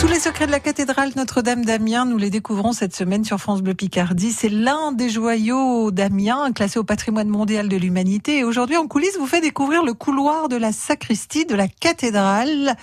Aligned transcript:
Tous 0.00 0.08
les 0.08 0.18
secrets 0.18 0.46
de 0.46 0.50
la 0.50 0.60
cathédrale 0.60 1.10
Notre-Dame 1.14 1.62
d'Amiens, 1.62 2.06
nous 2.06 2.16
les 2.16 2.30
découvrons 2.30 2.72
cette 2.72 2.96
semaine 2.96 3.22
sur 3.22 3.38
France 3.38 3.60
Bleu 3.60 3.74
Picardie. 3.74 4.32
C'est 4.32 4.48
l'un 4.48 4.92
des 4.92 5.10
joyaux 5.10 5.90
d'Amiens, 5.90 6.52
classé 6.52 6.78
au 6.78 6.84
patrimoine 6.84 7.28
mondial 7.28 7.68
de 7.68 7.76
l'humanité. 7.76 8.38
Et 8.38 8.44
aujourd'hui, 8.44 8.78
en 8.78 8.86
coulisses, 8.86 9.18
vous 9.18 9.26
fait 9.26 9.42
découvrir 9.42 9.84
le 9.84 9.92
couloir 9.92 10.48
de 10.48 10.56
la 10.56 10.72
sacristie 10.72 11.44
de 11.44 11.54
la 11.54 11.68
cathédrale. 11.68 12.76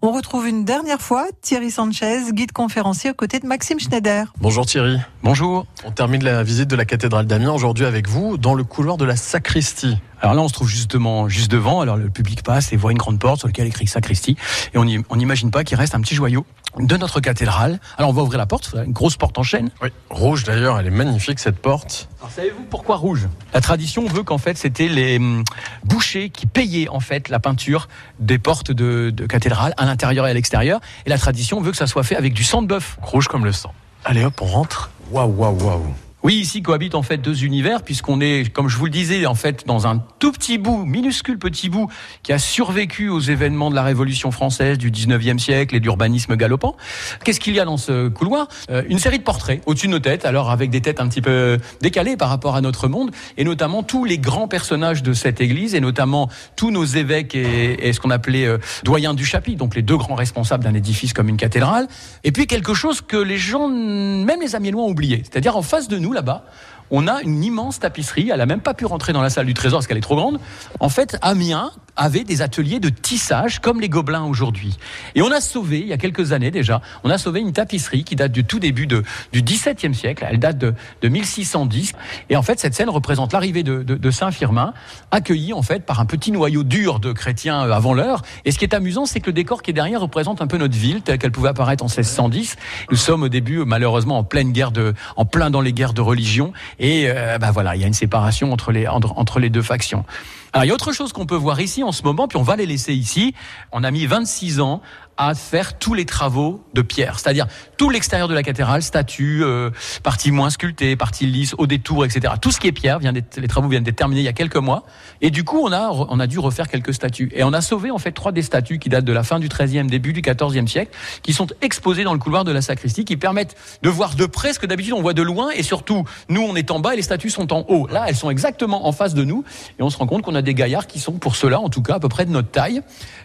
On 0.00 0.12
retrouve 0.12 0.46
une 0.46 0.64
dernière 0.64 1.00
fois 1.00 1.26
Thierry 1.42 1.72
Sanchez, 1.72 2.30
guide 2.30 2.52
conférencier 2.52 3.10
aux 3.10 3.14
côtés 3.14 3.40
de 3.40 3.48
Maxime 3.48 3.80
Schneider. 3.80 4.32
Bonjour 4.40 4.64
Thierry. 4.64 4.96
Bonjour. 5.24 5.66
On 5.84 5.90
termine 5.90 6.22
la 6.22 6.44
visite 6.44 6.68
de 6.68 6.76
la 6.76 6.84
cathédrale 6.84 7.26
d'Amiens 7.26 7.50
aujourd'hui 7.50 7.84
avec 7.84 8.08
vous 8.08 8.38
dans 8.38 8.54
le 8.54 8.62
couloir 8.62 8.96
de 8.96 9.04
la 9.04 9.16
sacristie. 9.16 9.98
Alors 10.20 10.34
là, 10.34 10.42
on 10.42 10.48
se 10.48 10.52
trouve 10.52 10.68
justement 10.68 11.28
juste 11.28 11.50
devant. 11.50 11.80
Alors 11.80 11.96
le 11.96 12.10
public 12.10 12.44
passe 12.44 12.72
et 12.72 12.76
voit 12.76 12.92
une 12.92 12.98
grande 12.98 13.18
porte 13.18 13.38
sur 13.40 13.48
laquelle 13.48 13.66
est 13.66 13.70
écrit 13.70 13.88
sacristie. 13.88 14.36
Et 14.72 14.78
on 14.78 15.16
n'imagine 15.16 15.50
pas 15.50 15.64
qu'il 15.64 15.76
reste 15.76 15.96
un 15.96 16.00
petit 16.00 16.14
joyau 16.14 16.46
de 16.80 16.96
notre 16.96 17.20
cathédrale. 17.20 17.80
Alors 17.96 18.10
on 18.10 18.14
va 18.14 18.22
ouvrir 18.22 18.38
la 18.38 18.46
porte, 18.46 18.74
une 18.84 18.92
grosse 18.92 19.16
porte 19.16 19.38
en 19.38 19.42
chaîne. 19.42 19.70
Oui, 19.82 19.88
rouge 20.10 20.44
d'ailleurs, 20.44 20.78
elle 20.78 20.86
est 20.86 20.90
magnifique 20.90 21.38
cette 21.38 21.58
porte. 21.58 22.08
Alors 22.20 22.30
savez-vous 22.30 22.64
pourquoi 22.70 22.96
rouge? 22.96 23.28
La 23.52 23.60
tradition 23.60 24.06
veut 24.06 24.22
qu'en 24.22 24.38
fait 24.38 24.56
c'était 24.56 24.88
les 24.88 25.18
hum, 25.18 25.44
bouchers 25.84 26.30
qui 26.30 26.46
payaient 26.46 26.88
en 26.88 27.00
fait 27.00 27.28
la 27.28 27.38
peinture 27.38 27.88
des 28.18 28.38
portes 28.38 28.72
de, 28.72 29.10
de 29.10 29.26
cathédrale 29.26 29.74
à 29.76 29.84
l'intérieur 29.84 30.26
et 30.26 30.30
à 30.30 30.34
l'extérieur. 30.34 30.80
Et 31.06 31.10
la 31.10 31.18
tradition 31.18 31.60
veut 31.60 31.70
que 31.70 31.76
ça 31.76 31.86
soit 31.86 32.02
fait 32.02 32.16
avec 32.16 32.32
du 32.32 32.44
sang 32.44 32.62
de 32.62 32.66
bœuf. 32.66 32.98
Rouge 33.02 33.28
comme 33.28 33.44
le 33.44 33.52
sang. 33.52 33.72
Allez 34.04 34.24
hop, 34.24 34.40
on 34.40 34.46
rentre. 34.46 34.90
Waouh, 35.10 35.34
waouh, 35.34 35.62
waouh. 35.62 35.94
Oui, 36.24 36.34
ici 36.34 36.62
cohabitent 36.62 36.96
en 36.96 37.04
fait 37.04 37.18
deux 37.18 37.44
univers, 37.44 37.82
puisqu'on 37.82 38.20
est, 38.20 38.52
comme 38.52 38.68
je 38.68 38.76
vous 38.76 38.86
le 38.86 38.90
disais, 38.90 39.24
en 39.24 39.36
fait 39.36 39.64
dans 39.68 39.86
un 39.86 40.02
tout 40.18 40.32
petit 40.32 40.58
bout, 40.58 40.84
minuscule 40.84 41.38
petit 41.38 41.68
bout, 41.68 41.88
qui 42.24 42.32
a 42.32 42.40
survécu 42.40 43.08
aux 43.08 43.20
événements 43.20 43.70
de 43.70 43.76
la 43.76 43.84
Révolution 43.84 44.32
française 44.32 44.78
du 44.78 44.90
19e 44.90 45.38
siècle 45.38 45.76
et 45.76 45.80
d'urbanisme 45.80 46.34
galopant. 46.34 46.76
Qu'est-ce 47.22 47.38
qu'il 47.38 47.54
y 47.54 47.60
a 47.60 47.64
dans 47.64 47.76
ce 47.76 48.08
couloir? 48.08 48.48
Euh, 48.68 48.82
Une 48.88 48.98
série 48.98 49.20
de 49.20 49.22
portraits 49.22 49.62
au-dessus 49.66 49.86
de 49.86 49.92
nos 49.92 50.00
têtes, 50.00 50.24
alors 50.24 50.50
avec 50.50 50.70
des 50.70 50.80
têtes 50.80 51.00
un 51.00 51.06
petit 51.06 51.22
peu 51.22 51.56
décalées 51.82 52.16
par 52.16 52.30
rapport 52.30 52.56
à 52.56 52.62
notre 52.62 52.88
monde, 52.88 53.12
et 53.36 53.44
notamment 53.44 53.84
tous 53.84 54.04
les 54.04 54.18
grands 54.18 54.48
personnages 54.48 55.04
de 55.04 55.12
cette 55.12 55.40
église, 55.40 55.76
et 55.76 55.80
notamment 55.80 56.28
tous 56.56 56.72
nos 56.72 56.84
évêques 56.84 57.36
et, 57.36 57.92
ce 57.92 58.00
qu'on 58.00 58.10
appelait 58.10 58.44
euh, 58.44 58.58
doyens 58.82 59.14
du 59.14 59.24
chapitre, 59.24 59.58
donc 59.58 59.76
les 59.76 59.82
deux 59.82 59.96
grands 59.96 60.16
responsables 60.16 60.64
d'un 60.64 60.74
édifice 60.74 61.12
comme 61.12 61.28
une 61.28 61.36
cathédrale. 61.36 61.86
Et 62.24 62.32
puis 62.32 62.48
quelque 62.48 62.74
chose 62.74 63.02
que 63.02 63.16
les 63.16 63.38
gens, 63.38 63.68
même 63.68 64.40
les 64.40 64.56
Amiénois, 64.56 64.82
ont 64.82 64.90
oublié, 64.90 65.22
c'est-à-dire 65.22 65.56
en 65.56 65.62
face 65.62 65.86
de 65.86 65.96
nous, 65.96 66.07
là-bas, 66.12 66.44
on 66.90 67.06
a 67.06 67.22
une 67.22 67.44
immense 67.44 67.80
tapisserie. 67.80 68.30
Elle 68.30 68.38
n'a 68.38 68.46
même 68.46 68.60
pas 68.60 68.74
pu 68.74 68.86
rentrer 68.86 69.12
dans 69.12 69.22
la 69.22 69.30
salle 69.30 69.46
du 69.46 69.54
trésor 69.54 69.78
parce 69.78 69.86
qu'elle 69.86 69.98
est 69.98 70.02
trop 70.02 70.16
grande. 70.16 70.40
En 70.80 70.88
fait, 70.88 71.18
Amiens 71.22 71.72
avait 71.98 72.24
des 72.24 72.40
ateliers 72.40 72.80
de 72.80 72.88
tissage 72.88 73.58
comme 73.58 73.80
les 73.80 73.88
Gobelins 73.88 74.24
aujourd'hui. 74.24 74.78
Et 75.14 75.22
on 75.22 75.30
a 75.30 75.40
sauvé, 75.40 75.80
il 75.80 75.88
y 75.88 75.92
a 75.92 75.98
quelques 75.98 76.32
années 76.32 76.50
déjà, 76.50 76.80
on 77.04 77.10
a 77.10 77.18
sauvé 77.18 77.40
une 77.40 77.52
tapisserie 77.52 78.04
qui 78.04 78.16
date 78.16 78.32
du 78.32 78.44
tout 78.44 78.58
début 78.58 78.86
du 78.86 79.42
XVIIe 79.42 79.94
siècle. 79.94 80.24
Elle 80.28 80.38
date 80.38 80.58
de, 80.58 80.74
de 81.02 81.08
1610. 81.08 81.92
Et 82.30 82.36
en 82.36 82.42
fait, 82.42 82.58
cette 82.60 82.74
scène 82.74 82.88
représente 82.88 83.32
l'arrivée 83.32 83.62
de, 83.62 83.82
de, 83.82 84.10
Saint-Firmin, 84.10 84.72
accueilli 85.10 85.52
en 85.52 85.62
fait 85.62 85.84
par 85.84 86.00
un 86.00 86.06
petit 86.06 86.32
noyau 86.32 86.62
dur 86.62 87.00
de 87.00 87.12
chrétiens 87.12 87.66
euh, 87.66 87.72
avant 87.72 87.92
l'heure. 87.92 88.22
Et 88.44 88.52
ce 88.52 88.58
qui 88.58 88.64
est 88.64 88.74
amusant, 88.74 89.04
c'est 89.04 89.20
que 89.20 89.26
le 89.26 89.32
décor 89.32 89.62
qui 89.62 89.70
est 89.70 89.74
derrière 89.74 90.00
représente 90.00 90.40
un 90.40 90.46
peu 90.46 90.56
notre 90.56 90.76
ville 90.76 91.02
telle 91.02 91.18
qu'elle 91.18 91.32
pouvait 91.32 91.50
apparaître 91.50 91.84
en 91.84 91.88
1610. 91.88 92.56
Nous 92.90 92.96
sommes 92.96 93.24
au 93.24 93.28
début, 93.28 93.64
malheureusement, 93.66 94.18
en 94.18 94.24
pleine 94.24 94.52
guerre 94.52 94.70
de, 94.70 94.94
en 95.16 95.24
plein 95.24 95.50
dans 95.50 95.60
les 95.60 95.72
guerres 95.72 95.94
de 95.94 96.00
religion. 96.00 96.52
Et 96.78 97.06
euh, 97.08 97.38
ben 97.38 97.50
voilà, 97.50 97.76
il 97.76 97.80
y 97.80 97.84
a 97.84 97.86
une 97.86 97.92
séparation 97.92 98.52
entre 98.52 98.72
les, 98.72 98.86
entre 98.86 99.40
les 99.40 99.50
deux 99.50 99.62
factions. 99.62 100.04
Alors, 100.52 100.64
il 100.64 100.68
y 100.68 100.70
a 100.70 100.74
autre 100.74 100.92
chose 100.92 101.12
qu'on 101.12 101.26
peut 101.26 101.36
voir 101.36 101.60
ici 101.60 101.82
en 101.82 101.92
ce 101.92 102.02
moment, 102.02 102.26
puis 102.28 102.38
on 102.38 102.42
va 102.42 102.56
les 102.56 102.66
laisser 102.66 102.94
ici. 102.94 103.34
On 103.72 103.84
a 103.84 103.90
mis 103.90 104.06
26 104.06 104.60
ans 104.60 104.80
à 105.18 105.34
faire 105.34 105.78
tous 105.78 105.94
les 105.94 106.06
travaux 106.06 106.62
de 106.74 106.80
pierre, 106.80 107.18
c'est-à-dire 107.18 107.48
tout 107.76 107.90
l'extérieur 107.90 108.28
de 108.28 108.34
la 108.34 108.44
cathédrale, 108.44 108.82
statues, 108.82 109.42
euh, 109.42 109.70
parties 110.04 110.30
moins 110.30 110.48
sculptées, 110.48 110.94
parties 110.94 111.26
lisses, 111.26 111.56
au 111.58 111.66
détour, 111.66 112.04
etc. 112.04 112.34
Tout 112.40 112.52
ce 112.52 112.60
qui 112.60 112.68
est 112.68 112.72
pierre, 112.72 113.00
vient 113.00 113.12
les 113.12 113.48
travaux 113.48 113.68
viennent 113.68 113.82
d'être 113.82 113.96
terminés 113.96 114.20
il 114.20 114.24
y 114.24 114.28
a 114.28 114.32
quelques 114.32 114.56
mois, 114.56 114.84
et 115.20 115.30
du 115.30 115.42
coup 115.42 115.58
on 115.58 115.72
a 115.72 115.90
on 115.90 116.20
a 116.20 116.28
dû 116.28 116.38
refaire 116.38 116.68
quelques 116.68 116.94
statues, 116.94 117.30
et 117.34 117.42
on 117.42 117.52
a 117.52 117.60
sauvé 117.60 117.90
en 117.90 117.98
fait 117.98 118.12
trois 118.12 118.30
des 118.30 118.42
statues 118.42 118.78
qui 118.78 118.88
datent 118.88 119.04
de 119.04 119.12
la 119.12 119.24
fin 119.24 119.40
du 119.40 119.48
XIIIe, 119.48 119.86
début 119.88 120.12
du 120.12 120.22
XIVe 120.22 120.68
siècle, 120.68 120.96
qui 121.22 121.32
sont 121.32 121.48
exposées 121.62 122.04
dans 122.04 122.12
le 122.12 122.20
couloir 122.20 122.44
de 122.44 122.52
la 122.52 122.62
sacristie, 122.62 123.04
qui 123.04 123.16
permettent 123.16 123.56
de 123.82 123.88
voir 123.88 124.14
de 124.14 124.24
près 124.24 124.52
ce 124.52 124.60
que 124.60 124.66
d'habitude 124.66 124.92
on 124.92 125.02
voit 125.02 125.14
de 125.14 125.22
loin, 125.22 125.50
et 125.50 125.64
surtout 125.64 126.04
nous 126.28 126.42
on 126.42 126.54
est 126.54 126.70
en 126.70 126.78
bas 126.78 126.92
et 126.92 126.96
les 126.96 127.02
statues 127.02 127.30
sont 127.30 127.52
en 127.52 127.64
haut. 127.68 127.88
Là 127.88 128.04
elles 128.06 128.16
sont 128.16 128.30
exactement 128.30 128.86
en 128.86 128.92
face 128.92 129.14
de 129.14 129.24
nous, 129.24 129.42
et 129.80 129.82
on 129.82 129.90
se 129.90 129.96
rend 129.96 130.06
compte 130.06 130.22
qu'on 130.22 130.36
a 130.36 130.37
des 130.42 130.54
gaillards 130.54 130.86
qui 130.86 130.98
sont 130.98 131.12
pour 131.12 131.36
cela, 131.36 131.60
en 131.60 131.68
tout 131.68 131.82
cas 131.82 131.94
à 131.94 132.00
peu 132.00 132.08
près 132.08 132.24
de 132.24 132.30
notre 132.30 132.50
taille, 132.50 132.82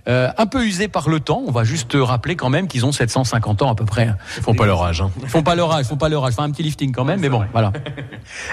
euh, 0.08 0.30
un 0.38 0.46
peu 0.46 0.66
usés 0.66 0.88
par 0.88 1.10
le 1.10 1.20
temps. 1.20 1.44
On 1.46 1.52
va 1.52 1.64
juste 1.64 1.96
rappeler 1.96 2.36
quand 2.36 2.50
même 2.50 2.68
qu'ils 2.68 2.86
ont 2.86 2.92
750 2.92 3.62
ans 3.62 3.70
à 3.70 3.76
peu 3.76 3.86
près. 3.86 4.14
Ils 4.38 4.44
font 4.44 4.56
pas 4.56 4.66
leur 4.66 4.84
âge. 4.84 5.02
Hein. 5.02 5.12
Ils 5.22 5.30
font 5.30 5.44
pas 5.44 5.56
leur 5.56 5.72
âge, 5.72 5.86
ils 5.86 5.90
font 5.90 5.98
pas 5.98 6.10
leur 6.10 6.26
âge. 6.26 6.34
Enfin 6.34 6.44
un 6.44 6.52
petit 6.52 6.64
lifting 6.64 6.92
quand 6.92 7.06
même, 7.06 7.20
mais 7.20 7.30
bon, 7.30 7.44
voilà. 7.52 7.72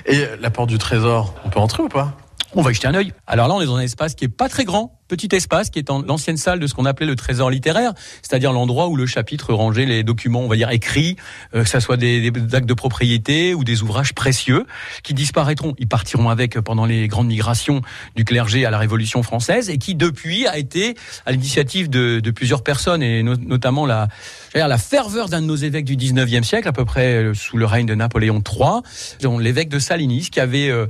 Et 0.07 0.25
la 0.41 0.51
porte 0.51 0.69
du 0.69 0.79
trésor, 0.79 1.35
on 1.45 1.51
peut 1.51 1.61
entrer 1.61 1.83
ou 1.83 1.89
pas? 1.89 2.13
On 2.57 2.63
va 2.63 2.73
jeter 2.73 2.89
un 2.89 2.95
œil. 2.95 3.13
Alors 3.29 3.47
là, 3.47 3.55
on 3.55 3.61
est 3.61 3.67
dans 3.67 3.77
un 3.77 3.81
espace 3.81 4.17
qui 4.17 4.25
est 4.25 4.29
pas 4.29 4.49
très 4.49 4.65
grand, 4.65 4.99
petit 5.07 5.29
espace 5.33 5.71
qui 5.71 5.79
est 5.79 5.89
en 5.89 6.03
l'ancienne 6.03 6.37
salle 6.37 6.59
de 6.59 6.67
ce 6.67 6.75
qu'on 6.75 6.85
appelait 6.85 7.07
le 7.07 7.15
trésor 7.15 7.49
littéraire, 7.49 7.93
c'est-à-dire 8.23 8.53
l'endroit 8.53 8.89
où 8.89 8.97
le 8.97 9.07
chapitre 9.07 9.55
rangeait 9.55 9.87
les 9.87 10.03
documents, 10.03 10.41
on 10.41 10.49
va 10.49 10.57
dire 10.57 10.71
écrits, 10.71 11.15
euh, 11.55 11.63
que 11.63 11.69
ça 11.69 11.79
soit 11.79 11.97
des, 11.97 12.33
actes 12.53 12.67
de 12.67 12.75
propriété 12.75 13.55
ou 13.55 13.63
des 13.63 13.83
ouvrages 13.83 14.15
précieux 14.15 14.67
qui 15.05 15.15
disparaîtront. 15.15 15.75
Ils 15.79 15.87
partiront 15.87 16.29
avec 16.29 16.59
pendant 16.61 16.87
les 16.87 17.07
grandes 17.07 17.29
migrations 17.29 17.83
du 18.17 18.25
clergé 18.25 18.67
à 18.67 18.71
la 18.71 18.79
Révolution 18.79 19.23
française 19.23 19.71
et 19.71 19.79
qui 19.79 19.95
depuis 19.95 20.49
a 20.49 20.59
été 20.59 20.97
à 21.27 21.33
l'initiative 21.33 21.89
de, 21.89 22.21
plusieurs 22.31 22.65
personnes 22.65 23.03
et 23.03 23.23
no, 23.23 23.37
notamment 23.37 23.87
la, 23.87 24.09
la 24.55 24.79
ferveur 24.79 25.29
d'un 25.29 25.41
de 25.41 25.47
nos 25.47 25.57
évêques 25.57 25.85
du 25.85 25.97
19e 25.97 26.43
siècle, 26.43 26.67
à 26.67 26.73
peu 26.73 26.85
près 26.85 27.31
sous 27.35 27.57
le 27.57 27.67
règne 27.67 27.87
de 27.87 27.95
Napoléon 27.95 28.43
III, 28.43 29.39
l'évêque 29.39 29.69
de 29.69 29.79
Salinis, 29.79 30.31
qui 30.31 30.41
avait 30.41 30.69
euh, 30.69 30.87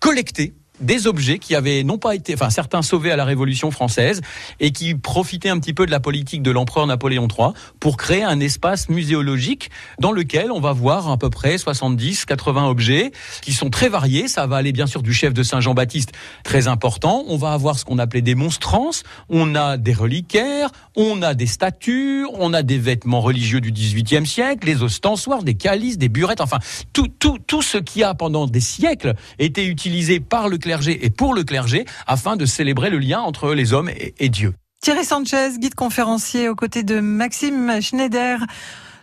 collecté 0.00 0.54
des 0.80 1.06
objets 1.06 1.38
qui 1.38 1.54
avaient 1.54 1.84
non 1.84 1.98
pas 1.98 2.14
été, 2.14 2.34
enfin 2.34 2.50
certains 2.50 2.82
sauvés 2.82 3.12
à 3.12 3.16
la 3.16 3.24
Révolution 3.24 3.70
française 3.70 4.20
et 4.58 4.72
qui 4.72 4.94
profitaient 4.94 5.48
un 5.48 5.58
petit 5.60 5.72
peu 5.72 5.86
de 5.86 5.90
la 5.90 6.00
politique 6.00 6.42
de 6.42 6.50
l'empereur 6.50 6.86
Napoléon 6.86 7.28
III 7.28 7.50
pour 7.78 7.96
créer 7.96 8.24
un 8.24 8.40
espace 8.40 8.88
muséologique 8.88 9.70
dans 10.00 10.10
lequel 10.10 10.50
on 10.50 10.60
va 10.60 10.72
voir 10.72 11.10
à 11.10 11.16
peu 11.16 11.30
près 11.30 11.58
70, 11.58 12.24
80 12.24 12.66
objets 12.66 13.12
qui 13.40 13.52
sont 13.52 13.70
très 13.70 13.88
variés. 13.88 14.26
Ça 14.26 14.46
va 14.46 14.56
aller 14.56 14.72
bien 14.72 14.86
sûr 14.86 15.02
du 15.02 15.14
chef 15.14 15.32
de 15.32 15.42
Saint-Jean-Baptiste, 15.42 16.12
très 16.42 16.66
important. 16.66 17.24
On 17.28 17.36
va 17.36 17.52
avoir 17.52 17.78
ce 17.78 17.84
qu'on 17.84 17.98
appelait 17.98 18.22
des 18.22 18.34
monstrances. 18.34 19.04
On 19.28 19.54
a 19.54 19.76
des 19.76 19.94
reliquaires, 19.94 20.70
on 20.96 21.22
a 21.22 21.34
des 21.34 21.46
statues, 21.46 22.26
on 22.34 22.52
a 22.52 22.62
des 22.62 22.78
vêtements 22.78 23.20
religieux 23.20 23.60
du 23.60 23.70
XVIIIe 23.70 24.26
siècle, 24.26 24.66
des 24.66 24.82
ostensoirs, 24.82 25.44
des 25.44 25.54
calices, 25.54 25.98
des 25.98 26.08
burettes, 26.08 26.40
enfin 26.40 26.58
tout, 26.92 27.08
tout, 27.08 27.38
tout 27.38 27.62
ce 27.62 27.78
qui 27.78 28.02
a 28.02 28.14
pendant 28.14 28.46
des 28.46 28.60
siècles 28.60 29.14
été 29.38 29.66
utilisé 29.66 30.18
par 30.18 30.48
le 30.48 30.58
clergé 30.64 31.04
et 31.04 31.10
pour 31.10 31.34
le 31.34 31.44
clergé 31.44 31.84
afin 32.06 32.36
de 32.36 32.46
célébrer 32.46 32.88
le 32.88 32.98
lien 32.98 33.20
entre 33.20 33.52
les 33.52 33.74
hommes 33.74 33.90
et, 34.18 34.28
Dieu. 34.30 34.54
Thierry 34.80 35.04
Sanchez, 35.04 35.58
guide 35.58 35.74
conférencier 35.74 36.48
aux 36.48 36.54
côtés 36.54 36.82
de 36.82 37.00
Maxime 37.00 37.80
Schneider 37.82 38.40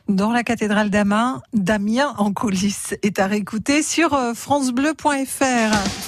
dans 0.09 0.31
la 0.31 0.43
cathédrale 0.43 0.89
d'Amiens, 0.89 1.41
Damien 1.53 2.15
en 2.17 2.33
coulisses, 2.33 2.95
est 3.03 3.19
à 3.19 3.27
réécouter 3.27 3.83
sur 3.83 4.17
francebleu.fr. 4.33 6.01